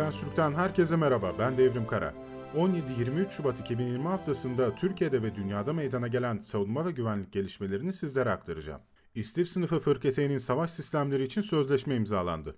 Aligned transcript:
Defense 0.00 0.20
Türk'ten 0.20 0.54
herkese 0.54 0.96
merhaba, 0.96 1.32
ben 1.38 1.58
Devrim 1.58 1.86
Kara. 1.86 2.14
17-23 2.56 3.30
Şubat 3.30 3.60
2020 3.60 4.08
haftasında 4.08 4.74
Türkiye'de 4.74 5.22
ve 5.22 5.34
dünyada 5.34 5.72
meydana 5.72 6.08
gelen 6.08 6.38
savunma 6.38 6.86
ve 6.86 6.90
güvenlik 6.90 7.32
gelişmelerini 7.32 7.92
sizlere 7.92 8.30
aktaracağım. 8.30 8.80
İstif 9.14 9.48
sınıfı 9.48 9.78
fırkateyn'in 9.78 10.38
savaş 10.38 10.70
sistemleri 10.70 11.24
için 11.24 11.40
sözleşme 11.40 11.94
imzalandı. 11.94 12.56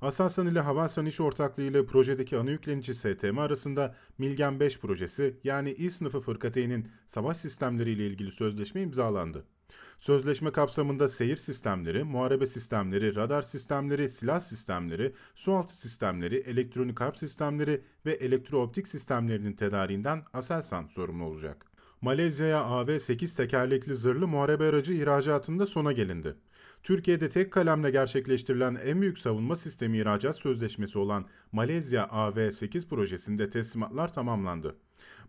Aselsan 0.00 0.46
ile 0.46 0.60
Havelsan 0.60 1.06
İş 1.06 1.20
Ortaklığı 1.20 1.62
ile 1.62 1.86
projedeki 1.86 2.38
ana 2.38 2.50
yüklenici 2.50 2.94
STM 2.94 3.38
arasında 3.38 3.94
Milgen 4.18 4.60
5 4.60 4.80
projesi 4.80 5.36
yani 5.44 5.70
İ 5.70 5.90
sınıfı 5.90 6.20
fırkateyn'in 6.20 6.88
savaş 7.06 7.36
sistemleri 7.36 7.90
ile 7.90 8.06
ilgili 8.06 8.30
sözleşme 8.30 8.82
imzalandı. 8.82 9.44
Sözleşme 9.98 10.52
kapsamında 10.52 11.08
seyir 11.08 11.36
sistemleri, 11.36 12.04
muharebe 12.04 12.46
sistemleri, 12.46 13.16
radar 13.16 13.42
sistemleri, 13.42 14.08
silah 14.08 14.40
sistemleri, 14.40 15.14
sualtı 15.34 15.78
sistemleri, 15.78 16.36
elektronik 16.36 17.00
harp 17.00 17.18
sistemleri 17.18 17.84
ve 18.06 18.12
elektrooptik 18.12 18.88
sistemlerinin 18.88 19.52
tedariğinden 19.52 20.24
Aselsan 20.32 20.86
sorumlu 20.86 21.24
olacak. 21.24 21.66
Malezya'ya 22.00 22.58
AV-8 22.58 23.36
tekerlekli 23.36 23.94
zırhlı 23.94 24.28
muharebe 24.28 24.64
aracı 24.64 24.92
ihracatında 24.92 25.66
sona 25.66 25.92
gelindi. 25.92 26.36
Türkiye'de 26.84 27.28
tek 27.28 27.52
kalemle 27.52 27.90
gerçekleştirilen 27.90 28.78
en 28.84 29.00
büyük 29.00 29.18
savunma 29.18 29.56
sistemi 29.56 29.98
ihracat 29.98 30.36
sözleşmesi 30.36 30.98
olan 30.98 31.26
Malezya 31.52 32.04
AV-8 32.04 32.88
projesinde 32.88 33.48
teslimatlar 33.48 34.12
tamamlandı. 34.12 34.76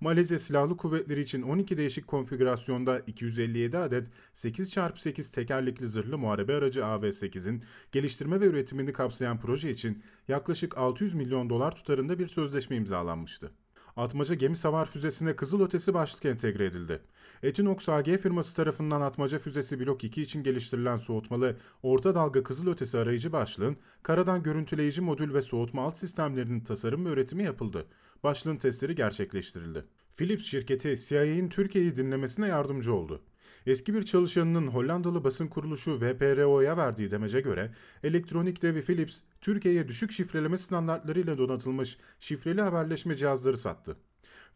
Malezya 0.01 0.39
Silahlı 0.39 0.77
Kuvvetleri 0.77 1.21
için 1.21 1.41
12 1.41 1.77
değişik 1.77 2.07
konfigürasyonda 2.07 2.99
257 2.99 3.77
adet 3.77 4.11
8x8 4.33 5.35
tekerlekli 5.35 5.89
zırhlı 5.89 6.17
muharebe 6.17 6.53
aracı 6.55 6.81
AV-8'in 6.81 7.63
geliştirme 7.91 8.41
ve 8.41 8.45
üretimini 8.45 8.93
kapsayan 8.93 9.39
proje 9.39 9.71
için 9.71 10.03
yaklaşık 10.27 10.77
600 10.77 11.13
milyon 11.13 11.49
dolar 11.49 11.75
tutarında 11.75 12.19
bir 12.19 12.27
sözleşme 12.27 12.75
imzalanmıştı. 12.75 13.51
Atmaca 13.95 14.35
gemi 14.35 14.57
savar 14.57 14.85
füzesine 14.85 15.35
Kızıl 15.35 15.61
Ötesi 15.61 15.93
başlık 15.93 16.25
entegre 16.25 16.65
edildi. 16.65 17.01
Etinox 17.43 17.89
AG 17.89 18.05
firması 18.05 18.55
tarafından 18.55 19.01
Atmaca 19.01 19.39
füzesi 19.39 19.79
Blok 19.79 20.03
2 20.03 20.21
için 20.21 20.43
geliştirilen 20.43 20.97
soğutmalı 20.97 21.57
orta 21.83 22.15
dalga 22.15 22.43
Kızıl 22.43 22.67
Ötesi 22.67 22.97
arayıcı 22.97 23.31
başlığın 23.31 23.77
karadan 24.03 24.43
görüntüleyici 24.43 25.01
modül 25.01 25.33
ve 25.33 25.41
soğutma 25.41 25.83
alt 25.83 25.97
sistemlerinin 25.97 26.59
tasarım 26.59 27.05
ve 27.05 27.09
üretimi 27.09 27.43
yapıldı. 27.43 27.87
Başlığın 28.23 28.57
testleri 28.57 28.95
gerçekleştirildi. 28.95 29.85
Philips 30.13 30.45
şirketi 30.45 30.97
CIA'in 30.97 31.49
Türkiye'yi 31.49 31.95
dinlemesine 31.95 32.47
yardımcı 32.47 32.93
oldu. 32.93 33.21
Eski 33.65 33.93
bir 33.93 34.03
çalışanının 34.03 34.67
Hollandalı 34.67 35.23
basın 35.23 35.47
kuruluşu 35.47 36.01
VPRO'ya 36.01 36.77
verdiği 36.77 37.11
demece 37.11 37.41
göre 37.41 37.71
elektronik 38.03 38.61
devi 38.61 38.81
Philips, 38.81 39.19
Türkiye'ye 39.41 39.87
düşük 39.87 40.11
şifreleme 40.11 40.57
standartlarıyla 40.57 41.37
donatılmış 41.37 41.97
şifreli 42.19 42.61
haberleşme 42.61 43.15
cihazları 43.15 43.57
sattı. 43.57 43.97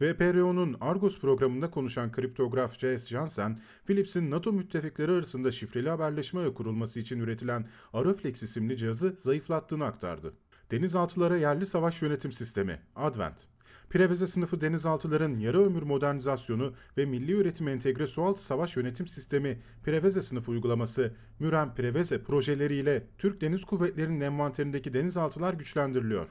VPRO'nun 0.02 0.78
Argos 0.82 1.20
programında 1.20 1.72
konuşan 1.72 2.12
kriptograf 2.12 2.80
J.S. 2.80 3.08
Jansen, 3.08 3.60
Philips'in 3.86 4.32
NATO 4.32 4.54
müttefikleri 4.54 5.12
arasında 5.12 5.52
şifreli 5.52 5.90
haberleşme 5.90 6.42
ağı 6.42 6.54
kurulması 6.54 7.00
için 7.00 7.20
üretilen 7.20 7.68
Aroflex 7.94 8.44
isimli 8.44 8.78
cihazı 8.78 9.16
zayıflattığını 9.18 9.86
aktardı. 9.86 10.34
Denizaltılara 10.72 11.38
yerli 11.38 11.66
savaş 11.66 12.02
yönetim 12.02 12.32
sistemi, 12.32 12.82
Advent, 12.96 13.48
Preveze 13.90 14.28
sınıfı 14.28 14.62
denizaltıların 14.62 15.40
yarı 15.40 15.66
ömür 15.66 15.84
modernizasyonu 15.84 16.74
ve 16.98 17.06
milli 17.06 17.32
üretim 17.32 17.68
entegre 17.68 18.08
sualtı 18.08 18.44
savaş 18.44 18.78
yönetim 18.78 19.08
sistemi 19.08 19.62
Preveze 19.84 20.22
sınıfı 20.22 20.52
uygulaması 20.52 21.14
Müren 21.40 21.76
Preveze 21.76 22.24
projeleriyle 22.24 23.08
Türk 23.18 23.42
Deniz 23.42 23.66
Kuvvetleri'nin 23.66 24.22
envanterindeki 24.22 24.94
denizaltılar 24.94 25.54
güçlendiriliyor. 25.54 26.30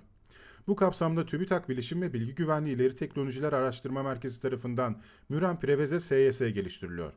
Bu 0.66 0.76
kapsamda 0.76 1.26
TÜBİTAK 1.26 1.68
Bilişim 1.68 2.02
ve 2.02 2.12
Bilgi 2.12 2.34
Güvenliği 2.34 2.76
İleri 2.76 2.94
Teknolojiler 2.94 3.52
Araştırma 3.52 4.02
Merkezi 4.02 4.42
tarafından 4.42 5.02
Müren 5.28 5.60
Preveze 5.60 6.00
SYS 6.00 6.38
geliştiriliyor. 6.38 7.12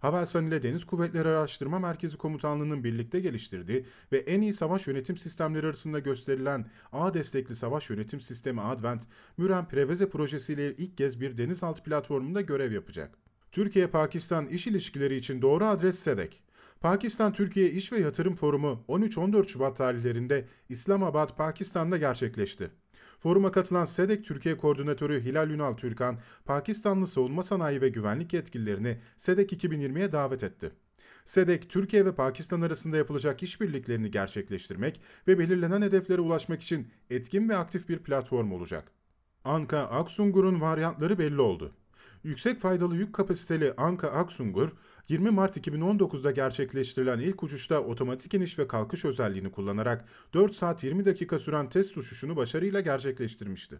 Havelsan 0.00 0.46
ile 0.46 0.62
Deniz 0.62 0.84
Kuvvetleri 0.84 1.28
Araştırma 1.28 1.78
Merkezi 1.78 2.16
Komutanlığı'nın 2.16 2.84
birlikte 2.84 3.20
geliştirdiği 3.20 3.86
ve 4.12 4.18
en 4.18 4.40
iyi 4.40 4.52
savaş 4.52 4.86
yönetim 4.86 5.16
sistemleri 5.16 5.66
arasında 5.66 5.98
gösterilen 5.98 6.66
A 6.92 7.14
destekli 7.14 7.56
savaş 7.56 7.90
yönetim 7.90 8.20
sistemi 8.20 8.60
Advent, 8.60 9.02
Müren 9.36 9.68
Preveze 9.68 10.08
projesiyle 10.08 10.76
ilk 10.76 10.96
kez 10.96 11.20
bir 11.20 11.38
denizaltı 11.38 11.82
platformunda 11.82 12.40
görev 12.40 12.72
yapacak. 12.72 13.18
Türkiye-Pakistan 13.52 14.46
iş 14.46 14.66
ilişkileri 14.66 15.16
için 15.16 15.42
doğru 15.42 15.64
adres 15.64 15.98
SEDEK. 15.98 16.42
Pakistan-Türkiye 16.80 17.70
İş 17.70 17.92
ve 17.92 18.00
Yatırım 18.00 18.36
Forumu 18.36 18.84
13-14 18.88 19.48
Şubat 19.48 19.76
tarihlerinde 19.76 20.44
İslamabad, 20.68 21.36
Pakistan'da 21.36 21.96
gerçekleşti. 21.96 22.70
Foruma 23.18 23.52
katılan 23.52 23.84
SEDEK 23.84 24.24
Türkiye 24.24 24.56
Koordinatörü 24.56 25.24
Hilal 25.24 25.50
Ünal 25.50 25.74
Türkan, 25.74 26.18
Pakistanlı 26.44 27.06
savunma 27.06 27.42
sanayi 27.42 27.80
ve 27.80 27.88
güvenlik 27.88 28.32
yetkililerini 28.32 28.98
SEDEK 29.16 29.52
2020'ye 29.52 30.12
davet 30.12 30.42
etti. 30.42 30.70
SEDEK, 31.24 31.70
Türkiye 31.70 32.06
ve 32.06 32.14
Pakistan 32.14 32.60
arasında 32.60 32.96
yapılacak 32.96 33.42
işbirliklerini 33.42 34.10
gerçekleştirmek 34.10 35.00
ve 35.28 35.38
belirlenen 35.38 35.82
hedeflere 35.82 36.20
ulaşmak 36.20 36.62
için 36.62 36.88
etkin 37.10 37.48
ve 37.48 37.56
aktif 37.56 37.88
bir 37.88 37.98
platform 37.98 38.52
olacak. 38.52 38.92
Anka 39.44 39.78
Aksungur'un 39.78 40.60
varyantları 40.60 41.18
belli 41.18 41.40
oldu. 41.40 41.72
Yüksek 42.24 42.60
faydalı 42.60 42.96
yük 42.96 43.14
kapasiteli 43.14 43.74
Anka 43.76 44.08
Aksungur, 44.08 44.70
20 45.08 45.30
Mart 45.30 45.56
2019'da 45.56 46.30
gerçekleştirilen 46.30 47.18
ilk 47.18 47.42
uçuşta 47.42 47.80
otomatik 47.80 48.34
iniş 48.34 48.58
ve 48.58 48.68
kalkış 48.68 49.04
özelliğini 49.04 49.50
kullanarak 49.50 50.04
4 50.34 50.54
saat 50.54 50.84
20 50.84 51.04
dakika 51.04 51.38
süren 51.38 51.68
test 51.68 51.96
uçuşunu 51.96 52.36
başarıyla 52.36 52.80
gerçekleştirmişti. 52.80 53.78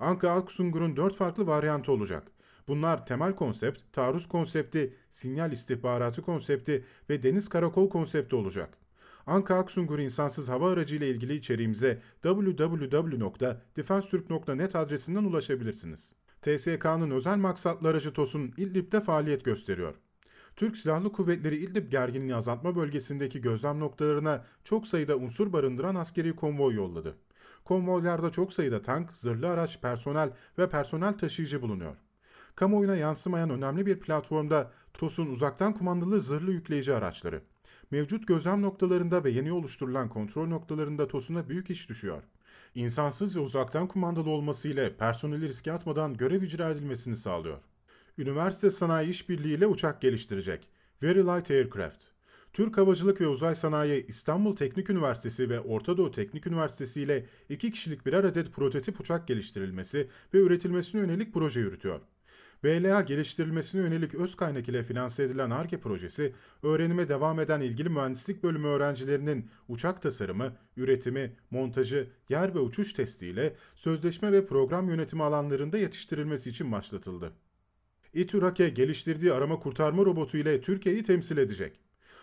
Anka 0.00 0.30
Aksungur'un 0.30 0.96
4 0.96 1.16
farklı 1.16 1.46
varyantı 1.46 1.92
olacak. 1.92 2.32
Bunlar 2.68 3.06
temel 3.06 3.34
konsept, 3.34 3.92
taarruz 3.92 4.28
konsepti, 4.28 4.94
sinyal 5.10 5.52
istihbaratı 5.52 6.22
konsepti 6.22 6.84
ve 7.10 7.22
deniz 7.22 7.48
karakol 7.48 7.90
konsepti 7.90 8.36
olacak. 8.36 8.78
Anka 9.26 9.58
Aksungur 9.58 9.98
insansız 9.98 10.48
hava 10.48 10.70
aracı 10.70 10.96
ile 10.96 11.10
ilgili 11.10 11.34
içeriğimize 11.34 12.02
www.defenseturk.net 12.22 14.76
adresinden 14.76 15.24
ulaşabilirsiniz. 15.24 16.19
TSK'nın 16.42 17.10
özel 17.10 17.36
maksatlı 17.36 17.88
aracı 17.88 18.12
TOS'un 18.12 18.54
İdlib'de 18.56 19.00
faaliyet 19.00 19.44
gösteriyor. 19.44 19.94
Türk 20.56 20.76
Silahlı 20.76 21.12
Kuvvetleri 21.12 21.56
İdlib 21.56 21.90
gerginliği 21.90 22.34
azaltma 22.34 22.76
bölgesindeki 22.76 23.40
gözlem 23.40 23.80
noktalarına 23.80 24.44
çok 24.64 24.86
sayıda 24.86 25.16
unsur 25.16 25.52
barındıran 25.52 25.94
askeri 25.94 26.36
konvoy 26.36 26.74
yolladı. 26.74 27.16
Konvoylarda 27.64 28.30
çok 28.30 28.52
sayıda 28.52 28.82
tank, 28.82 29.16
zırhlı 29.16 29.48
araç, 29.48 29.80
personel 29.80 30.32
ve 30.58 30.68
personel 30.68 31.12
taşıyıcı 31.12 31.62
bulunuyor. 31.62 31.96
Kamuoyuna 32.56 32.96
yansımayan 32.96 33.50
önemli 33.50 33.86
bir 33.86 34.00
platformda 34.00 34.72
TOS'un 34.94 35.26
uzaktan 35.26 35.74
kumandalı 35.74 36.20
zırhlı 36.20 36.52
yükleyici 36.52 36.94
araçları. 36.94 37.42
Mevcut 37.90 38.26
gözlem 38.26 38.62
noktalarında 38.62 39.24
ve 39.24 39.30
yeni 39.30 39.52
oluşturulan 39.52 40.08
kontrol 40.08 40.48
noktalarında 40.48 41.08
TOS'una 41.08 41.48
büyük 41.48 41.70
iş 41.70 41.88
düşüyor. 41.88 42.22
İnsansız 42.74 43.36
ve 43.36 43.40
uzaktan 43.40 43.88
kumandalı 43.88 44.30
olması 44.30 44.68
ile 44.68 44.96
personeli 44.96 45.48
riske 45.48 45.72
atmadan 45.72 46.14
görev 46.14 46.42
icra 46.42 46.70
edilmesini 46.70 47.16
sağlıyor. 47.16 47.58
Üniversite 48.18 48.70
Sanayi 48.70 49.10
İşbirliği 49.10 49.56
ile 49.56 49.66
uçak 49.66 50.00
geliştirecek. 50.00 50.68
Very 51.02 51.18
Light 51.18 51.50
Aircraft. 51.50 52.04
Türk 52.52 52.78
Havacılık 52.78 53.20
ve 53.20 53.28
Uzay 53.28 53.56
Sanayi 53.56 54.06
İstanbul 54.06 54.56
Teknik 54.56 54.90
Üniversitesi 54.90 55.48
ve 55.50 55.60
Orta 55.60 55.96
Doğu 55.96 56.10
Teknik 56.10 56.46
Üniversitesi 56.46 57.00
ile 57.00 57.26
iki 57.48 57.70
kişilik 57.72 58.06
birer 58.06 58.24
adet 58.24 58.52
prototip 58.52 59.00
uçak 59.00 59.28
geliştirilmesi 59.28 60.08
ve 60.34 60.38
üretilmesine 60.38 61.00
yönelik 61.00 61.34
proje 61.34 61.60
yürütüyor. 61.60 62.00
VLA 62.64 63.00
geliştirilmesine 63.00 63.82
yönelik 63.82 64.14
öz 64.14 64.34
kaynak 64.34 64.68
ile 64.68 64.82
finanse 64.82 65.22
edilen 65.22 65.50
ARGE 65.50 65.80
projesi, 65.80 66.34
öğrenime 66.62 67.08
devam 67.08 67.40
eden 67.40 67.60
ilgili 67.60 67.88
mühendislik 67.88 68.42
bölümü 68.42 68.66
öğrencilerinin 68.66 69.50
uçak 69.68 70.02
tasarımı, 70.02 70.56
üretimi, 70.76 71.36
montajı, 71.50 72.08
yer 72.28 72.54
ve 72.54 72.58
uçuş 72.58 72.92
testiyle 72.92 73.56
sözleşme 73.76 74.32
ve 74.32 74.46
program 74.46 74.88
yönetimi 74.88 75.22
alanlarında 75.22 75.78
yetiştirilmesi 75.78 76.50
için 76.50 76.72
başlatıldı. 76.72 77.32
İTÜRAKE 78.14 78.68
geliştirdiği 78.68 79.32
arama 79.32 79.58
kurtarma 79.58 80.04
robotu 80.04 80.38
ile 80.38 80.60
Türkiye'yi 80.60 81.02
temsil 81.02 81.36
edecek. 81.36 81.80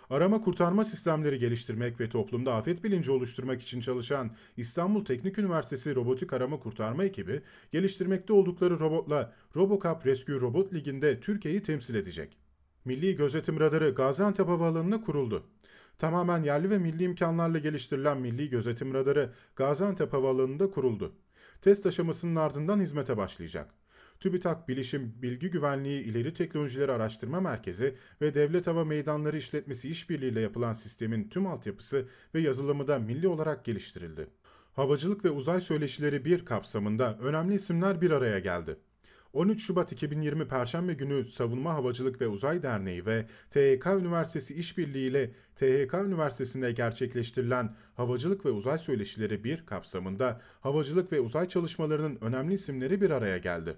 Arama 0.09 0.41
kurtarma 0.41 0.85
sistemleri 0.85 1.39
geliştirmek 1.39 1.99
ve 1.99 2.09
toplumda 2.09 2.55
afet 2.55 2.83
bilinci 2.83 3.11
oluşturmak 3.11 3.61
için 3.61 3.81
çalışan 3.81 4.31
İstanbul 4.57 5.05
Teknik 5.05 5.37
Üniversitesi 5.37 5.95
Robotik 5.95 6.33
Arama 6.33 6.59
Kurtarma 6.59 7.03
ekibi 7.03 7.41
geliştirmekte 7.71 8.33
oldukları 8.33 8.79
robotla 8.79 9.33
RoboCup 9.55 10.05
Rescue 10.05 10.41
Robot 10.41 10.73
Ligi'nde 10.73 11.19
Türkiye'yi 11.19 11.61
temsil 11.61 11.95
edecek. 11.95 12.37
Milli 12.85 13.15
Gözetim 13.15 13.59
Radarı 13.59 13.89
Gaziantep 13.89 14.47
Havaalanı'na 14.47 15.01
kuruldu. 15.01 15.43
Tamamen 15.97 16.43
yerli 16.43 16.69
ve 16.69 16.77
milli 16.77 17.03
imkanlarla 17.03 17.57
geliştirilen 17.57 18.17
Milli 18.17 18.49
Gözetim 18.49 18.93
Radarı 18.93 19.33
Gaziantep 19.55 20.13
Havaalanı'nda 20.13 20.69
kuruldu. 20.69 21.13
Test 21.61 21.85
aşamasının 21.85 22.35
ardından 22.35 22.79
hizmete 22.79 23.17
başlayacak. 23.17 23.73
TÜBİTAK 24.19 24.67
Bilişim 24.67 25.13
Bilgi 25.21 25.49
Güvenliği 25.49 26.03
İleri 26.03 26.33
Teknolojileri 26.33 26.91
Araştırma 26.91 27.41
Merkezi 27.41 27.95
ve 28.21 28.33
Devlet 28.33 28.67
Hava 28.67 28.85
Meydanları 28.85 29.37
İşletmesi 29.37 29.89
işbirliğiyle 29.89 30.41
yapılan 30.41 30.73
sistemin 30.73 31.29
tüm 31.29 31.47
altyapısı 31.47 32.07
ve 32.35 32.41
yazılımı 32.41 32.87
da 32.87 32.99
milli 32.99 33.27
olarak 33.27 33.65
geliştirildi. 33.65 34.27
Havacılık 34.73 35.25
ve 35.25 35.29
Uzay 35.29 35.61
Söyleşileri 35.61 36.25
1 36.25 36.45
kapsamında 36.45 37.17
önemli 37.21 37.55
isimler 37.55 38.01
bir 38.01 38.11
araya 38.11 38.39
geldi. 38.39 38.77
13 39.33 39.65
Şubat 39.65 39.91
2020 39.91 40.47
Perşembe 40.47 40.93
günü 40.93 41.25
Savunma 41.25 41.73
Havacılık 41.73 42.21
ve 42.21 42.27
Uzay 42.27 42.63
Derneği 42.63 43.05
ve 43.05 43.25
THK 43.49 43.85
Üniversitesi 43.85 44.53
işbirliği 44.53 45.09
ile 45.09 45.31
THK 45.55 45.93
Üniversitesi'nde 45.93 46.71
gerçekleştirilen 46.71 47.75
Havacılık 47.95 48.45
ve 48.45 48.49
Uzay 48.49 48.77
Söyleşileri 48.77 49.43
1 49.43 49.65
kapsamında 49.65 50.41
havacılık 50.61 51.11
ve 51.11 51.19
uzay 51.19 51.47
çalışmalarının 51.47 52.17
önemli 52.21 52.53
isimleri 52.53 53.01
bir 53.01 53.09
araya 53.09 53.37
geldi. 53.37 53.77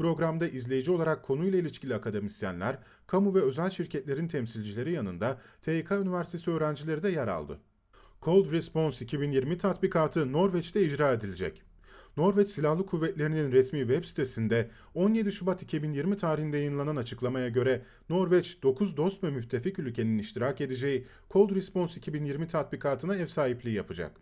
Programda 0.00 0.48
izleyici 0.48 0.90
olarak 0.90 1.22
konuyla 1.22 1.58
ilişkili 1.58 1.94
akademisyenler, 1.94 2.78
kamu 3.06 3.34
ve 3.34 3.40
özel 3.40 3.70
şirketlerin 3.70 4.28
temsilcileri 4.28 4.92
yanında 4.92 5.38
THK 5.60 5.90
Üniversitesi 5.90 6.50
öğrencileri 6.50 7.02
de 7.02 7.08
yer 7.08 7.28
aldı. 7.28 7.58
Cold 8.22 8.52
Response 8.52 9.04
2020 9.04 9.58
tatbikatı 9.58 10.32
Norveç'te 10.32 10.82
icra 10.82 11.12
edilecek. 11.12 11.62
Norveç 12.16 12.50
Silahlı 12.50 12.86
Kuvvetleri'nin 12.86 13.52
resmi 13.52 13.80
web 13.80 14.04
sitesinde 14.04 14.70
17 14.94 15.32
Şubat 15.32 15.62
2020 15.62 16.16
tarihinde 16.16 16.56
yayınlanan 16.56 16.96
açıklamaya 16.96 17.48
göre 17.48 17.82
Norveç 18.08 18.62
9 18.62 18.96
dost 18.96 19.24
ve 19.24 19.30
müttefik 19.30 19.78
ülkenin 19.78 20.18
iştirak 20.18 20.60
edeceği 20.60 21.06
Cold 21.30 21.54
Response 21.54 22.00
2020 22.00 22.46
tatbikatına 22.46 23.16
ev 23.16 23.26
sahipliği 23.26 23.74
yapacak. 23.74 24.12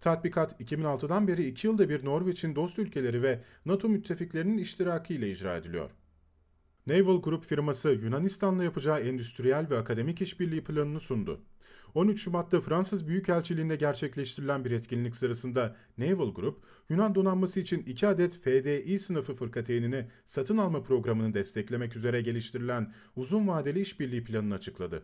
Tatbikat 0.00 0.60
2006'dan 0.60 1.28
beri 1.28 1.46
2 1.46 1.66
yılda 1.66 1.88
bir 1.88 2.04
Norveç'in 2.04 2.56
dost 2.56 2.78
ülkeleri 2.78 3.22
ve 3.22 3.40
NATO 3.66 3.88
müttefiklerinin 3.88 4.58
iştirakiyle 4.58 5.30
icra 5.30 5.56
ediliyor. 5.56 5.90
Naval 6.86 7.22
Group 7.22 7.44
firması 7.44 7.90
Yunanistan'la 7.90 8.64
yapacağı 8.64 9.00
endüstriyel 9.00 9.70
ve 9.70 9.78
akademik 9.78 10.22
işbirliği 10.22 10.64
planını 10.64 11.00
sundu. 11.00 11.40
13 11.94 12.22
Şubat'ta 12.22 12.60
Fransız 12.60 13.08
Büyükelçiliğinde 13.08 13.76
gerçekleştirilen 13.76 14.64
bir 14.64 14.70
etkinlik 14.70 15.16
sırasında 15.16 15.76
Naval 15.98 16.34
Group, 16.34 16.64
Yunan 16.88 17.14
donanması 17.14 17.60
için 17.60 17.82
2 17.82 18.06
adet 18.06 18.38
FDI 18.38 18.98
sınıfı 18.98 19.34
fırkateynini 19.34 20.06
satın 20.24 20.56
alma 20.56 20.82
programını 20.82 21.34
desteklemek 21.34 21.96
üzere 21.96 22.22
geliştirilen 22.22 22.92
uzun 23.16 23.48
vadeli 23.48 23.80
işbirliği 23.80 24.24
planını 24.24 24.54
açıkladı. 24.54 25.02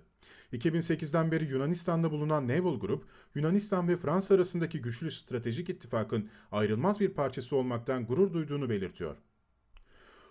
2008'den 0.52 1.30
beri 1.30 1.44
Yunanistan'da 1.44 2.10
bulunan 2.10 2.48
Naval 2.48 2.80
Group, 2.80 3.04
Yunanistan 3.34 3.88
ve 3.88 3.96
Fransa 3.96 4.34
arasındaki 4.34 4.82
güçlü 4.82 5.10
stratejik 5.10 5.68
ittifakın 5.68 6.28
ayrılmaz 6.52 7.00
bir 7.00 7.08
parçası 7.08 7.56
olmaktan 7.56 8.06
gurur 8.06 8.32
duyduğunu 8.32 8.70
belirtiyor. 8.70 9.16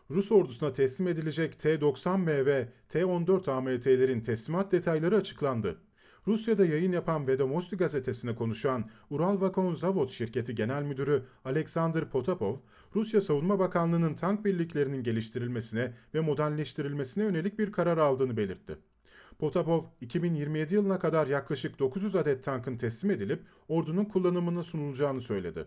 Rus 0.09 0.31
ordusuna 0.31 0.73
teslim 0.73 1.07
edilecek 1.07 1.59
T-90M 1.59 2.45
ve 2.45 2.69
T-14 2.87 3.51
AMT'lerin 3.51 4.21
teslimat 4.21 4.71
detayları 4.71 5.17
açıklandı. 5.17 5.88
Rusya'da 6.29 6.65
yayın 6.65 6.91
yapan 6.91 7.27
Vedomosti 7.27 7.77
gazetesine 7.77 8.35
konuşan 8.35 8.89
Ural 9.09 9.41
Vakon 9.41 9.73
Zavod 9.73 10.09
şirketi 10.09 10.55
genel 10.55 10.83
müdürü 10.83 11.23
Alexander 11.45 12.09
Potapov, 12.09 12.55
Rusya 12.95 13.21
Savunma 13.21 13.59
Bakanlığı'nın 13.59 14.13
tank 14.13 14.45
birliklerinin 14.45 15.03
geliştirilmesine 15.03 15.93
ve 16.13 16.19
modernleştirilmesine 16.19 17.23
yönelik 17.23 17.59
bir 17.59 17.71
karar 17.71 17.97
aldığını 17.97 18.37
belirtti. 18.37 18.77
Potapov, 19.39 19.83
2027 20.01 20.73
yılına 20.73 20.99
kadar 20.99 21.27
yaklaşık 21.27 21.79
900 21.79 22.15
adet 22.15 22.43
tankın 22.43 22.77
teslim 22.77 23.11
edilip 23.11 23.43
ordunun 23.67 24.05
kullanımına 24.05 24.63
sunulacağını 24.63 25.21
söyledi. 25.21 25.65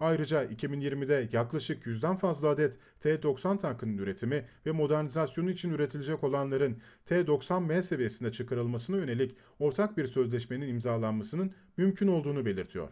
Ayrıca 0.00 0.44
2020'de 0.44 1.28
yaklaşık 1.32 1.86
100'den 1.86 2.16
fazla 2.16 2.48
adet 2.48 2.78
T-90 3.00 3.58
tankının 3.58 3.98
üretimi 3.98 4.46
ve 4.66 4.72
modernizasyonu 4.72 5.50
için 5.50 5.70
üretilecek 5.70 6.24
olanların 6.24 6.78
T-90M 7.04 7.82
seviyesine 7.82 8.32
çıkarılmasına 8.32 8.96
yönelik 8.96 9.36
ortak 9.58 9.96
bir 9.96 10.06
sözleşmenin 10.06 10.68
imzalanmasının 10.68 11.52
mümkün 11.76 12.08
olduğunu 12.08 12.46
belirtiyor. 12.46 12.88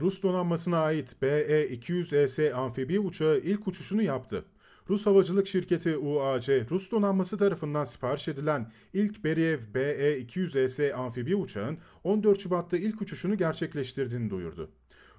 Rus 0.00 0.22
donanmasına 0.22 0.78
ait 0.78 1.16
BE-200ES 1.22 2.52
amfibi 2.52 3.00
uçağı 3.00 3.38
ilk 3.38 3.68
uçuşunu 3.68 4.02
yaptı. 4.02 4.44
Rus 4.88 5.06
havacılık 5.06 5.46
şirketi 5.46 5.96
UAC, 5.96 6.48
Rus 6.70 6.90
donanması 6.90 7.38
tarafından 7.38 7.84
sipariş 7.84 8.28
edilen 8.28 8.72
ilk 8.92 9.24
Beriev 9.24 9.60
BE-200ES 9.74 10.92
amfibi 10.92 11.36
uçağın 11.36 11.78
14 12.04 12.40
Şubat'ta 12.40 12.76
ilk 12.76 13.02
uçuşunu 13.02 13.36
gerçekleştirdiğini 13.36 14.30
duyurdu. 14.30 14.70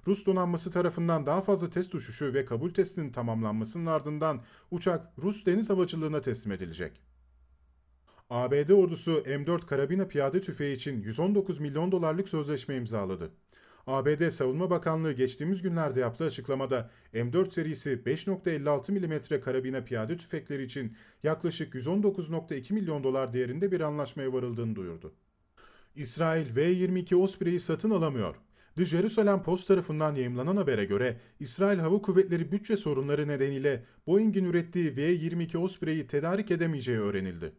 Rus 0.06 0.26
donanması 0.26 0.70
tarafından 0.70 1.26
daha 1.26 1.40
fazla 1.40 1.70
test 1.70 1.94
uçuşu 1.94 2.34
ve 2.34 2.44
kabul 2.44 2.70
testinin 2.70 3.12
tamamlanmasının 3.12 3.86
ardından 3.86 4.42
uçak 4.70 5.12
Rus 5.22 5.46
deniz 5.46 5.70
havacılığına 5.70 6.20
teslim 6.20 6.52
edilecek. 6.52 7.00
ABD 8.30 8.70
ordusu 8.70 9.12
M4 9.12 9.66
karabina 9.66 10.08
piyade 10.08 10.40
tüfeği 10.40 10.76
için 10.76 11.02
119 11.02 11.60
milyon 11.60 11.92
dolarlık 11.92 12.28
sözleşme 12.28 12.76
imzaladı. 12.76 13.30
ABD 13.86 14.30
Savunma 14.30 14.70
Bakanlığı 14.70 15.12
geçtiğimiz 15.12 15.62
günlerde 15.62 16.00
yaptığı 16.00 16.24
açıklamada 16.24 16.90
M4 17.14 17.50
serisi 17.50 17.90
5.56 17.90 18.92
mm 18.92 19.40
karabina 19.40 19.84
piyade 19.84 20.16
tüfekleri 20.16 20.62
için 20.62 20.96
yaklaşık 21.22 21.74
119.2 21.74 22.72
milyon 22.72 23.04
dolar 23.04 23.32
değerinde 23.32 23.72
bir 23.72 23.80
anlaşmaya 23.80 24.32
varıldığını 24.32 24.76
duyurdu. 24.76 25.14
İsrail 25.96 26.56
V-22 26.56 27.14
Osprey'i 27.14 27.60
satın 27.60 27.90
alamıyor. 27.90 28.36
The 28.76 28.84
Jerusalem 28.84 29.42
Post 29.42 29.68
tarafından 29.68 30.14
yayımlanan 30.14 30.56
habere 30.56 30.84
göre 30.84 31.20
İsrail 31.40 31.78
Hava 31.78 32.02
Kuvvetleri 32.02 32.52
bütçe 32.52 32.76
sorunları 32.76 33.28
nedeniyle 33.28 33.84
Boeing'in 34.06 34.44
ürettiği 34.44 34.96
V-22 34.96 35.58
Osprey'i 35.58 36.06
tedarik 36.06 36.50
edemeyeceği 36.50 36.98
öğrenildi. 36.98 37.52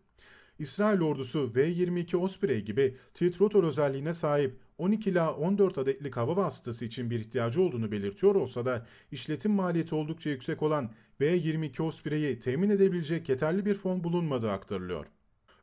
İsrail 0.59 1.01
ordusu 1.01 1.51
V-22 1.55 2.17
Osprey 2.17 2.61
gibi 2.61 2.97
tilt 3.13 3.55
özelliğine 3.55 4.13
sahip 4.13 4.59
12 4.77 5.09
ila 5.09 5.35
14 5.35 5.77
adetlik 5.77 6.17
hava 6.17 6.35
vasıtası 6.35 6.85
için 6.85 7.09
bir 7.09 7.19
ihtiyacı 7.19 7.61
olduğunu 7.61 7.91
belirtiyor 7.91 8.35
olsa 8.35 8.65
da 8.65 8.85
işletim 9.11 9.51
maliyeti 9.51 9.95
oldukça 9.95 10.29
yüksek 10.29 10.63
olan 10.63 10.91
V-22 11.21 11.81
Osprey'i 11.81 12.39
temin 12.39 12.69
edebilecek 12.69 13.29
yeterli 13.29 13.65
bir 13.65 13.75
fon 13.75 14.03
bulunmadığı 14.03 14.51
aktarılıyor. 14.51 15.05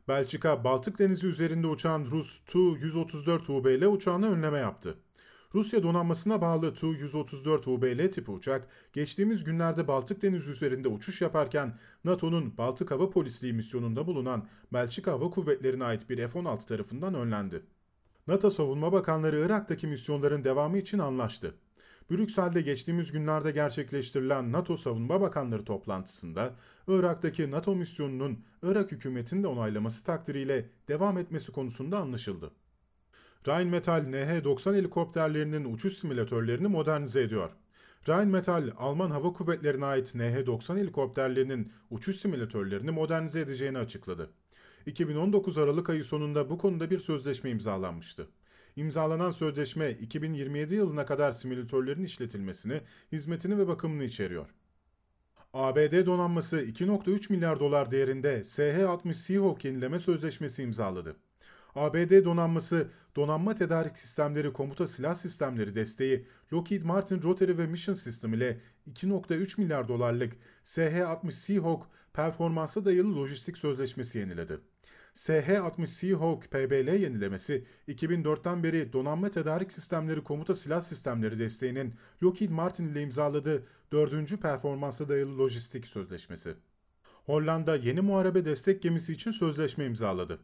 Belçika, 0.07 0.63
Baltık 0.63 0.99
Denizi 0.99 1.27
üzerinde 1.27 1.67
uçan 1.67 2.05
Rus 2.11 2.41
Tu-134 2.45 3.51
UBL 3.51 3.85
uçağına 3.85 4.27
önleme 4.27 4.57
yaptı. 4.57 4.97
Rusya 5.55 5.83
donanmasına 5.83 6.41
bağlı 6.41 6.73
Tu-134 6.73 7.69
UBL 7.69 8.11
tipi 8.11 8.31
uçak 8.31 8.67
geçtiğimiz 8.93 9.43
günlerde 9.43 9.87
Baltık 9.87 10.21
Denizi 10.21 10.51
üzerinde 10.51 10.87
uçuş 10.87 11.21
yaparken 11.21 11.77
NATO'nun 12.03 12.57
Baltık 12.57 12.91
Hava 12.91 13.09
Polisliği 13.09 13.53
misyonunda 13.53 14.07
bulunan 14.07 14.47
Belçika 14.73 15.11
Hava 15.11 15.29
Kuvvetleri'ne 15.29 15.83
ait 15.83 16.09
bir 16.09 16.27
F-16 16.27 16.65
tarafından 16.67 17.13
önlendi. 17.13 17.63
NATO 18.27 18.49
Savunma 18.49 18.91
Bakanları 18.91 19.39
Irak'taki 19.39 19.87
misyonların 19.87 20.43
devamı 20.43 20.77
için 20.77 20.99
anlaştı. 20.99 21.55
Brüksel'de 22.11 22.61
geçtiğimiz 22.61 23.11
günlerde 23.11 23.51
gerçekleştirilen 23.51 24.51
NATO 24.51 24.77
Savunma 24.77 25.21
Bakanları 25.21 25.65
toplantısında 25.65 26.55
Irak'taki 26.87 27.51
NATO 27.51 27.75
misyonunun 27.75 28.39
Irak 28.63 28.91
hükümetinin 28.91 29.43
de 29.43 29.47
onaylaması 29.47 30.05
takdiriyle 30.05 30.69
devam 30.87 31.17
etmesi 31.17 31.51
konusunda 31.51 31.99
anlaşıldı. 31.99 32.51
Rheinmetall 33.47 34.03
NH-90 34.03 34.75
helikopterlerinin 34.75 35.73
uçuş 35.73 35.93
simülatörlerini 35.93 36.67
modernize 36.67 37.21
ediyor. 37.21 37.49
Rheinmetall, 38.07 38.71
Alman 38.77 39.11
Hava 39.11 39.33
Kuvvetleri'ne 39.33 39.85
ait 39.85 40.15
NH-90 40.15 40.77
helikopterlerinin 40.77 41.71
uçuş 41.89 42.15
simülatörlerini 42.15 42.91
modernize 42.91 43.39
edeceğini 43.39 43.77
açıkladı. 43.77 44.29
2019 44.85 45.57
Aralık 45.57 45.89
ayı 45.89 46.03
sonunda 46.03 46.49
bu 46.49 46.57
konuda 46.57 46.89
bir 46.89 46.99
sözleşme 46.99 47.49
imzalanmıştı. 47.49 48.27
İmzalanan 48.75 49.31
sözleşme 49.31 49.91
2027 49.91 50.75
yılına 50.75 51.05
kadar 51.05 51.31
simülatörlerin 51.31 52.03
işletilmesini, 52.03 52.81
hizmetini 53.11 53.57
ve 53.57 53.67
bakımını 53.67 54.03
içeriyor. 54.03 54.45
ABD 55.53 56.05
donanması 56.05 56.61
2.3 56.61 57.31
milyar 57.33 57.59
dolar 57.59 57.91
değerinde 57.91 58.39
SH-60 58.39 59.13
Seahawk 59.13 59.65
yenileme 59.65 59.99
sözleşmesi 59.99 60.63
imzaladı. 60.63 61.15
ABD 61.75 62.25
donanması 62.25 62.87
donanma 63.15 63.55
tedarik 63.55 63.97
sistemleri 63.97 64.53
komuta 64.53 64.87
silah 64.87 65.15
sistemleri 65.15 65.75
desteği 65.75 66.25
Lockheed 66.53 66.83
Martin 66.83 67.23
Rotary 67.23 67.57
ve 67.57 67.67
Mission 67.67 67.93
System 67.93 68.33
ile 68.33 68.59
2.3 68.91 69.61
milyar 69.61 69.87
dolarlık 69.87 70.33
SH-60 70.63 71.31
Seahawk 71.31 71.87
performansa 72.13 72.85
dayalı 72.85 73.15
lojistik 73.15 73.57
sözleşmesi 73.57 74.17
yeniledi. 74.17 74.59
SH-60 75.13 75.87
Seahawk 75.87 76.51
PBL 76.51 77.01
yenilemesi 77.01 77.65
2004'ten 77.87 78.63
beri 78.63 78.93
donanma 78.93 79.29
tedarik 79.29 79.71
sistemleri 79.71 80.23
komuta 80.23 80.55
silah 80.55 80.81
sistemleri 80.81 81.39
desteğinin 81.39 81.93
Lockheed 82.23 82.49
Martin 82.49 82.87
ile 82.87 83.01
imzaladığı 83.01 83.63
4. 83.91 84.41
performansa 84.41 85.09
dayalı 85.09 85.37
lojistik 85.37 85.87
sözleşmesi. 85.87 86.53
Hollanda 87.25 87.75
yeni 87.75 88.01
muharebe 88.01 88.45
destek 88.45 88.81
gemisi 88.81 89.13
için 89.13 89.31
sözleşme 89.31 89.85
imzaladı. 89.85 90.39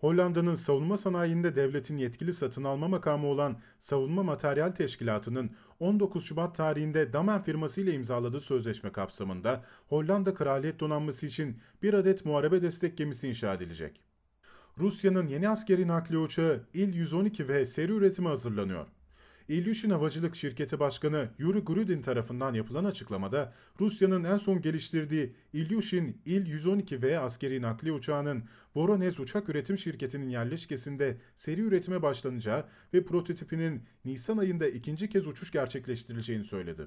Hollanda'nın 0.00 0.54
savunma 0.54 0.98
sanayinde 0.98 1.56
devletin 1.56 1.98
yetkili 1.98 2.32
satın 2.32 2.64
alma 2.64 2.88
makamı 2.88 3.26
olan 3.26 3.56
Savunma 3.78 4.22
Materyal 4.22 4.70
Teşkilatı'nın 4.70 5.50
19 5.80 6.24
Şubat 6.24 6.54
tarihinde 6.54 7.12
Damen 7.12 7.42
firması 7.42 7.80
ile 7.80 7.92
imzaladığı 7.92 8.40
sözleşme 8.40 8.92
kapsamında 8.92 9.64
Hollanda 9.88 10.34
Kraliyet 10.34 10.80
Donanması 10.80 11.26
için 11.26 11.58
bir 11.82 11.94
adet 11.94 12.24
muharebe 12.24 12.62
destek 12.62 12.98
gemisi 12.98 13.28
inşa 13.28 13.54
edilecek. 13.54 14.00
Rusya'nın 14.78 15.28
yeni 15.28 15.48
askeri 15.48 15.88
nakliye 15.88 16.20
uçağı 16.20 16.60
İl-112 16.74 17.48
ve 17.48 17.66
seri 17.66 17.92
üretimi 17.92 18.28
hazırlanıyor. 18.28 18.86
İlyushin 19.50 19.90
Havacılık 19.90 20.36
Şirketi 20.36 20.80
Başkanı 20.80 21.28
Yuri 21.38 21.58
Grudin 21.58 22.00
tarafından 22.00 22.54
yapılan 22.54 22.84
açıklamada 22.84 23.52
Rusya'nın 23.80 24.24
en 24.24 24.36
son 24.36 24.60
geliştirdiği 24.60 25.34
İlyushin 25.52 26.22
İl-112V 26.26 27.18
askeri 27.18 27.62
nakliye 27.62 27.94
uçağının 27.94 28.44
Voronezh 28.74 29.20
Uçak 29.20 29.48
Üretim 29.48 29.78
Şirketi'nin 29.78 30.28
yerleşkesinde 30.28 31.18
seri 31.36 31.60
üretime 31.60 32.02
başlanacağı 32.02 32.66
ve 32.94 33.04
prototipinin 33.04 33.82
Nisan 34.04 34.38
ayında 34.38 34.68
ikinci 34.68 35.08
kez 35.08 35.26
uçuş 35.26 35.50
gerçekleştirileceğini 35.50 36.44
söyledi. 36.44 36.86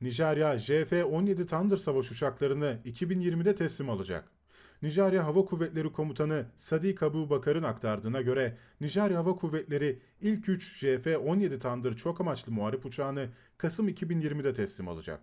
Nijerya, 0.00 0.56
JF-17 0.56 1.46
Thunder 1.46 1.76
savaş 1.76 2.10
uçaklarını 2.12 2.78
2020'de 2.84 3.54
teslim 3.54 3.90
alacak. 3.90 4.39
Nijerya 4.82 5.26
Hava 5.26 5.44
Kuvvetleri 5.44 5.92
Komutanı 5.92 6.46
Sadiq 6.56 7.06
Abu 7.06 7.30
Bakar'ın 7.30 7.62
aktardığına 7.62 8.20
göre 8.20 8.56
Nijerya 8.80 9.18
Hava 9.18 9.36
Kuvvetleri 9.36 9.98
ilk 10.20 10.48
3 10.48 10.82
JF-17 10.82 11.58
Thunder 11.58 11.96
çok 11.96 12.20
amaçlı 12.20 12.52
muharip 12.52 12.86
uçağını 12.86 13.28
Kasım 13.58 13.88
2020'de 13.88 14.52
teslim 14.52 14.88
alacak. 14.88 15.20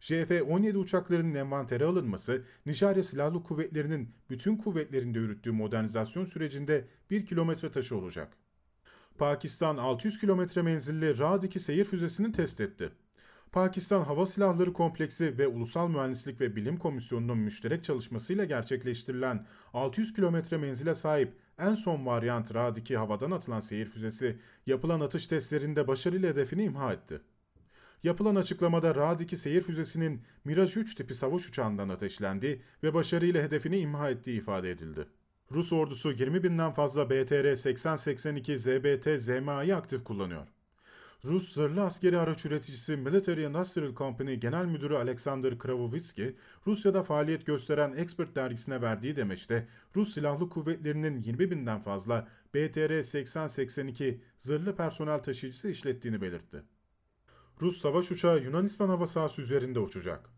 JF-17 0.00 0.76
uçaklarının 0.76 1.34
envantere 1.34 1.84
alınması, 1.84 2.42
Nijerya 2.66 3.04
Silahlı 3.04 3.42
Kuvvetleri'nin 3.42 4.14
bütün 4.30 4.56
kuvvetlerinde 4.56 5.18
yürüttüğü 5.18 5.52
modernizasyon 5.52 6.24
sürecinde 6.24 6.84
bir 7.10 7.26
kilometre 7.26 7.70
taşı 7.70 7.96
olacak. 7.96 8.36
Pakistan 9.18 9.76
600 9.76 10.18
kilometre 10.18 10.62
menzilli 10.62 11.18
Ra'daki 11.18 11.60
seyir 11.60 11.84
füzesini 11.84 12.32
test 12.32 12.60
etti. 12.60 12.92
Pakistan 13.52 14.04
Hava 14.04 14.26
Silahları 14.26 14.72
Kompleksi 14.72 15.38
ve 15.38 15.48
Ulusal 15.48 15.88
Mühendislik 15.88 16.40
ve 16.40 16.56
Bilim 16.56 16.78
Komisyonu'nun 16.78 17.38
müşterek 17.38 17.84
çalışmasıyla 17.84 18.44
gerçekleştirilen 18.44 19.46
600 19.72 20.12
kilometre 20.12 20.56
menzile 20.56 20.94
sahip 20.94 21.36
en 21.58 21.74
son 21.74 22.06
varyant 22.06 22.54
Ra-2 22.54 22.96
havadan 22.96 23.30
atılan 23.30 23.60
seyir 23.60 23.86
füzesi 23.86 24.38
yapılan 24.66 25.00
atış 25.00 25.26
testlerinde 25.26 25.88
başarıyla 25.88 26.30
hedefini 26.30 26.64
imha 26.64 26.92
etti. 26.92 27.20
Yapılan 28.02 28.34
açıklamada 28.34 28.94
Ra-2 28.94 29.36
seyir 29.36 29.62
füzesinin 29.62 30.22
Mirage 30.44 30.80
3 30.80 30.94
tipi 30.94 31.14
savaş 31.14 31.48
uçağından 31.48 31.88
ateşlendi 31.88 32.62
ve 32.82 32.94
başarıyla 32.94 33.42
hedefini 33.42 33.78
imha 33.78 34.10
ettiği 34.10 34.38
ifade 34.38 34.70
edildi. 34.70 35.06
Rus 35.50 35.72
ordusu 35.72 36.12
20 36.12 36.42
binden 36.42 36.72
fazla 36.72 37.02
BTR-8082 37.02 38.58
ZBT 38.58 39.22
ZMA'yı 39.22 39.76
aktif 39.76 40.04
kullanıyor. 40.04 40.46
Rus 41.24 41.52
zırhlı 41.52 41.82
askeri 41.82 42.18
araç 42.18 42.44
üreticisi 42.44 42.96
Military 42.96 43.44
Industrial 43.44 43.94
Company 43.94 44.34
Genel 44.34 44.64
Müdürü 44.64 44.96
Alexander 44.96 45.58
Kravovitsky, 45.58 46.34
Rusya'da 46.66 47.02
faaliyet 47.02 47.46
gösteren 47.46 47.92
Expert 47.92 48.36
dergisine 48.36 48.82
verdiği 48.82 49.16
demeçte 49.16 49.68
Rus 49.96 50.14
Silahlı 50.14 50.48
Kuvvetleri'nin 50.48 51.22
20 51.22 51.50
binden 51.50 51.80
fazla 51.80 52.28
BTR-8082 52.54 54.18
zırhlı 54.38 54.76
personel 54.76 55.22
taşıyıcısı 55.22 55.68
işlettiğini 55.68 56.20
belirtti. 56.20 56.62
Rus 57.60 57.80
savaş 57.80 58.10
uçağı 58.10 58.42
Yunanistan 58.42 58.88
hava 58.88 59.06
sahası 59.06 59.42
üzerinde 59.42 59.78
uçacak. 59.78 60.30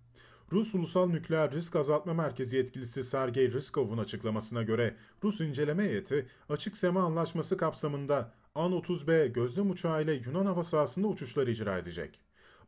Rus 0.53 0.75
Ulusal 0.75 1.09
Nükleer 1.09 1.53
Risk 1.53 1.77
Azaltma 1.77 2.15
Merkezi 2.15 2.57
yetkilisi 2.57 3.05
Sergey 3.05 3.53
Ryskov'un 3.53 3.99
açıklamasına 3.99 4.63
göre 4.63 4.97
Rus 5.25 5.41
inceleme 5.41 5.85
heyeti 5.85 6.27
Açık 6.49 6.77
Sema 6.77 7.03
Anlaşması 7.03 7.57
kapsamında 7.57 8.33
An-30B 8.57 9.33
gözlem 9.33 9.71
uçağı 9.71 10.03
ile 10.03 10.13
Yunan 10.13 10.47
hava 10.47 10.65
sahasında 10.65 11.07
uçuşlar 11.07 11.47
icra 11.47 11.79
edecek. 11.79 12.21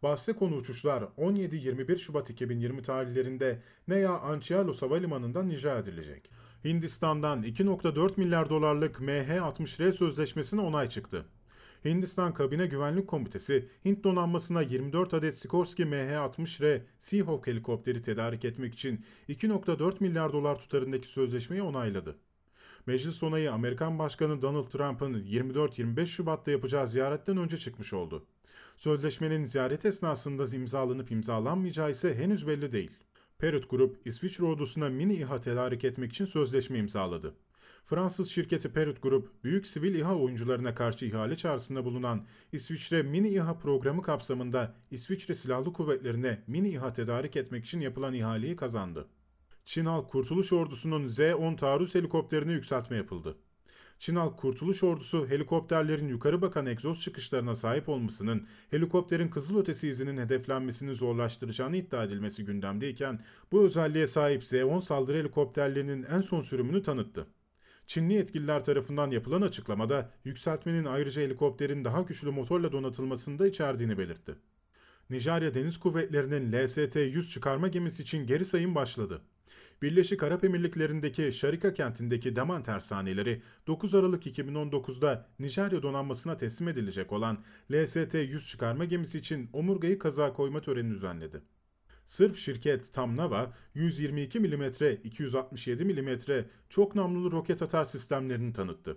Bahse 0.02 0.32
konu 0.32 0.56
uçuşlar 0.56 1.02
17-21 1.18 1.98
Şubat 1.98 2.30
2020 2.30 2.82
tarihlerinde 2.82 3.62
Nea 3.88 4.18
Anchialos 4.18 4.82
Havalimanı'ndan 4.82 5.50
icra 5.50 5.78
edilecek. 5.78 6.30
Hindistan'dan 6.64 7.42
2.4 7.42 8.12
milyar 8.16 8.50
dolarlık 8.50 8.96
MH-60R 8.96 9.92
sözleşmesine 9.92 10.60
onay 10.60 10.88
çıktı. 10.88 11.24
Hindistan 11.84 12.34
Kabine 12.34 12.66
Güvenlik 12.66 13.08
Komitesi, 13.08 13.68
Hint 13.84 14.04
donanmasına 14.04 14.62
24 14.62 15.14
adet 15.14 15.34
Sikorsky 15.34 15.88
MH-60R 15.88 16.82
Seahawk 16.98 17.46
helikopteri 17.46 18.02
tedarik 18.02 18.44
etmek 18.44 18.74
için 18.74 19.04
2.4 19.28 19.94
milyar 20.00 20.32
dolar 20.32 20.58
tutarındaki 20.58 21.08
sözleşmeyi 21.08 21.62
onayladı. 21.62 22.16
Meclis 22.86 23.22
onayı 23.22 23.52
Amerikan 23.52 23.98
Başkanı 23.98 24.42
Donald 24.42 24.64
Trump'ın 24.64 25.14
24-25 25.14 26.06
Şubat'ta 26.06 26.50
yapacağı 26.50 26.88
ziyaretten 26.88 27.36
önce 27.36 27.56
çıkmış 27.56 27.92
oldu. 27.92 28.26
Sözleşmenin 28.76 29.44
ziyaret 29.44 29.84
esnasında 29.84 30.56
imzalanıp 30.56 31.10
imzalanmayacağı 31.10 31.90
ise 31.90 32.14
henüz 32.14 32.46
belli 32.46 32.72
değil. 32.72 32.90
Perut 33.38 33.70
Grup, 33.70 34.06
İsviçre 34.06 34.44
ordusuna 34.44 34.88
mini 34.88 35.14
İHA 35.14 35.40
tedarik 35.40 35.84
etmek 35.84 36.10
için 36.12 36.24
sözleşme 36.24 36.78
imzaladı. 36.78 37.34
Fransız 37.84 38.30
şirketi 38.30 38.72
Perut 38.72 39.02
Grup, 39.02 39.44
büyük 39.44 39.66
sivil 39.66 39.94
İHA 39.94 40.16
oyuncularına 40.16 40.74
karşı 40.74 41.06
ihale 41.06 41.36
çağrısında 41.36 41.84
bulunan 41.84 42.26
İsviçre 42.52 43.02
Mini 43.02 43.28
İHA 43.28 43.58
programı 43.58 44.02
kapsamında 44.02 44.74
İsviçre 44.90 45.34
Silahlı 45.34 45.72
Kuvvetlerine 45.72 46.42
mini 46.46 46.68
İHA 46.68 46.92
tedarik 46.92 47.36
etmek 47.36 47.64
için 47.64 47.80
yapılan 47.80 48.14
ihaleyi 48.14 48.56
kazandı. 48.56 49.08
Çin 49.66 49.84
Halk 49.84 50.10
Kurtuluş 50.10 50.52
Ordusu'nun 50.52 51.08
Z-10 51.08 51.56
taarruz 51.56 51.94
helikopterine 51.94 52.52
yükseltme 52.52 52.96
yapıldı. 52.96 53.36
Çin 53.98 54.16
Halk 54.16 54.38
Kurtuluş 54.38 54.82
Ordusu 54.82 55.28
helikopterlerin 55.28 56.08
yukarı 56.08 56.42
bakan 56.42 56.66
egzoz 56.66 57.02
çıkışlarına 57.02 57.54
sahip 57.54 57.88
olmasının 57.88 58.46
helikopterin 58.70 59.28
kızılötesi 59.28 59.88
izinin 59.88 60.18
hedeflenmesini 60.18 60.94
zorlaştıracağını 60.94 61.76
iddia 61.76 62.04
edilmesi 62.04 62.44
gündemdeyken 62.44 63.24
bu 63.52 63.62
özelliğe 63.62 64.06
sahip 64.06 64.44
Z-10 64.44 64.80
saldırı 64.80 65.18
helikopterlerinin 65.18 66.02
en 66.02 66.20
son 66.20 66.40
sürümünü 66.40 66.82
tanıttı. 66.82 67.26
Çinli 67.86 68.14
yetkililer 68.14 68.64
tarafından 68.64 69.10
yapılan 69.10 69.42
açıklamada 69.42 70.10
yükseltmenin 70.24 70.84
ayrıca 70.84 71.22
helikopterin 71.22 71.84
daha 71.84 72.02
güçlü 72.02 72.30
motorla 72.30 72.72
donatılmasını 72.72 73.38
da 73.38 73.46
içerdiğini 73.46 73.98
belirtti. 73.98 74.34
Nijerya 75.10 75.54
Deniz 75.54 75.78
Kuvvetleri'nin 75.78 76.52
LST-100 76.52 77.30
çıkarma 77.30 77.68
gemisi 77.68 78.02
için 78.02 78.26
geri 78.26 78.44
sayım 78.44 78.74
başladı. 78.74 79.22
Birleşik 79.82 80.22
Arap 80.22 80.44
Emirlikleri'ndeki 80.44 81.32
Şarika 81.32 81.74
kentindeki 81.74 82.36
Daman 82.36 82.62
tersaneleri 82.62 83.42
9 83.66 83.94
Aralık 83.94 84.26
2019'da 84.26 85.28
Nijerya 85.38 85.82
donanmasına 85.82 86.36
teslim 86.36 86.68
edilecek 86.68 87.12
olan 87.12 87.44
LST-100 87.70 88.48
çıkarma 88.48 88.84
gemisi 88.84 89.18
için 89.18 89.50
omurgayı 89.52 89.98
kaza 89.98 90.32
koyma 90.32 90.60
töreni 90.60 90.90
düzenledi. 90.90 91.42
Sırp 92.06 92.36
şirket 92.36 92.92
Tamnava 92.92 93.54
122 93.74 94.40
mm 94.40 94.62
267 95.04 95.84
mm 95.84 96.18
çok 96.68 96.94
namlulu 96.94 97.32
roket 97.32 97.62
atar 97.62 97.84
sistemlerini 97.84 98.52
tanıttı. 98.52 98.96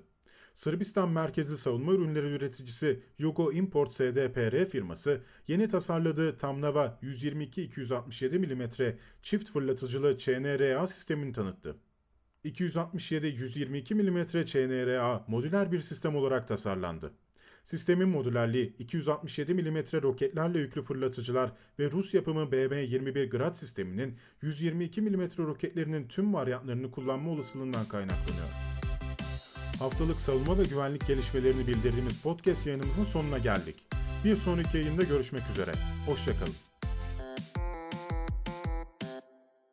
Sırbistan 0.60 1.10
merkezli 1.10 1.58
savunma 1.58 1.94
ürünleri 1.94 2.26
üreticisi 2.26 3.00
Yugo 3.20 3.52
Import 3.52 3.94
SDPR 3.94 4.66
firması 4.66 5.22
yeni 5.48 5.68
tasarladığı 5.68 6.38
Tamnava 6.38 7.00
122-267 7.04 8.40
mm 8.40 8.96
çift 9.22 9.52
fırlatıcılı 9.52 10.18
CNRA 10.18 10.88
sistemini 10.88 11.34
tanıttı. 11.34 11.76
267-122 12.46 13.94
mm 13.94 14.46
CNRA 14.46 15.26
modüler 15.28 15.72
bir 15.72 15.80
sistem 15.80 16.16
olarak 16.16 16.48
tasarlandı. 16.48 17.14
Sistemin 17.64 18.10
modülerliği 18.10 18.76
267 18.80 19.54
mm 19.54 19.78
roketlerle 20.02 20.60
yüklü 20.60 20.84
fırlatıcılar 20.84 21.52
ve 21.80 21.92
Rus 21.92 22.14
yapımı 22.14 22.42
BM-21 22.42 23.30
Grad 23.30 23.54
sisteminin 23.54 24.18
122 24.42 25.02
mm 25.02 25.22
roketlerinin 25.38 26.08
tüm 26.08 26.34
varyantlarını 26.34 26.92
kullanma 26.92 27.32
olasılığından 27.32 27.86
kaynaklanıyor. 27.86 28.69
Haftalık 29.80 30.20
savunma 30.22 30.58
ve 30.58 30.64
güvenlik 30.64 31.08
gelişmelerini 31.08 31.68
bildirdiğimiz 31.68 32.22
podcast 32.22 32.68
yayınımızın 32.68 33.04
sonuna 33.04 33.38
geldik. 33.38 33.76
Bir 34.26 34.36
sonraki 34.36 34.78
yayında 34.78 35.04
görüşmek 35.04 35.44
üzere. 35.50 35.72
Hoşçakalın. 36.06 36.69